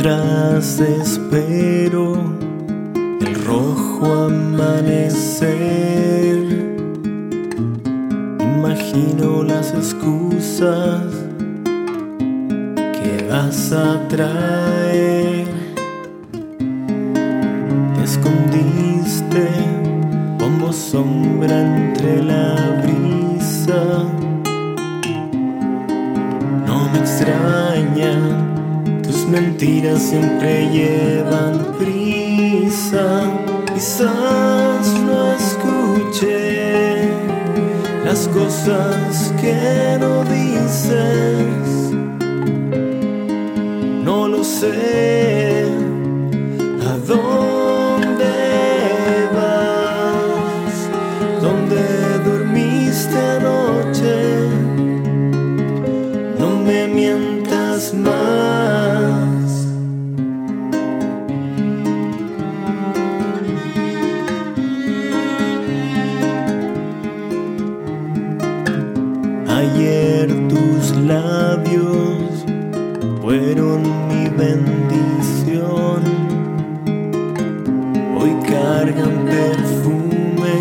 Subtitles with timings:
[0.00, 2.14] mientras espero
[3.20, 5.56] el rojo amanecer.
[8.38, 11.02] Imagino las excusas
[12.70, 15.17] que vas a traer.
[29.28, 33.30] Mentiras siempre llevan prisa.
[33.72, 37.08] Quizás no escuché
[38.04, 41.92] las cosas que no dices.
[44.04, 45.66] No lo sé.
[46.86, 47.47] ¿A dónde
[69.78, 72.44] Tus labios
[73.22, 76.02] fueron mi bendición.
[78.18, 80.56] Hoy cargan perfume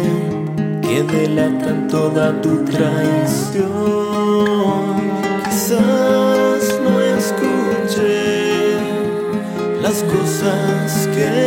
[0.83, 3.65] que delatan toda tu traición.
[5.45, 8.77] Quizás no escuché
[9.81, 11.46] las cosas que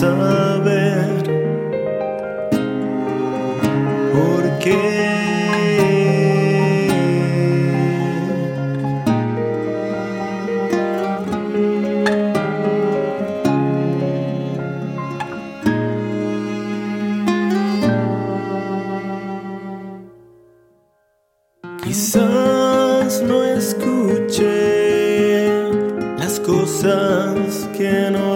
[0.00, 1.22] saber
[4.14, 4.88] por qué.
[21.84, 24.48] Quizás no escuché
[26.18, 28.29] las cosas que no.